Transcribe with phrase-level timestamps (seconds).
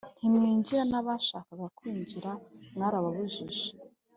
[0.17, 2.29] ntimwinjira n abashakaga kwinjira
[2.75, 3.67] mwarababujije